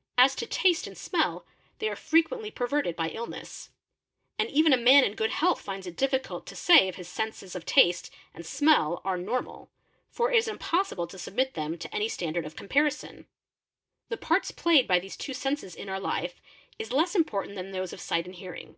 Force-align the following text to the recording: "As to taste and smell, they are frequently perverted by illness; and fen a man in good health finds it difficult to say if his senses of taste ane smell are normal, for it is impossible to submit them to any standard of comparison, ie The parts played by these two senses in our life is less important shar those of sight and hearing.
"As 0.24 0.36
to 0.36 0.46
taste 0.46 0.86
and 0.86 0.96
smell, 0.96 1.44
they 1.80 1.88
are 1.88 1.96
frequently 1.96 2.48
perverted 2.48 2.94
by 2.94 3.08
illness; 3.08 3.70
and 4.38 4.48
fen 4.52 4.72
a 4.72 4.76
man 4.76 5.02
in 5.02 5.16
good 5.16 5.32
health 5.32 5.60
finds 5.62 5.84
it 5.84 5.96
difficult 5.96 6.46
to 6.46 6.54
say 6.54 6.86
if 6.86 6.94
his 6.94 7.08
senses 7.08 7.56
of 7.56 7.66
taste 7.66 8.12
ane 8.36 8.44
smell 8.44 9.02
are 9.04 9.18
normal, 9.18 9.72
for 10.12 10.30
it 10.30 10.36
is 10.36 10.46
impossible 10.46 11.08
to 11.08 11.18
submit 11.18 11.54
them 11.54 11.76
to 11.76 11.92
any 11.92 12.08
standard 12.08 12.46
of 12.46 12.54
comparison, 12.54 13.18
ie 13.22 13.26
The 14.10 14.16
parts 14.16 14.52
played 14.52 14.86
by 14.86 15.00
these 15.00 15.16
two 15.16 15.34
senses 15.34 15.74
in 15.74 15.88
our 15.88 15.98
life 15.98 16.40
is 16.78 16.92
less 16.92 17.16
important 17.16 17.56
shar 17.56 17.72
those 17.72 17.92
of 17.92 18.00
sight 18.00 18.26
and 18.26 18.34
hearing. 18.36 18.76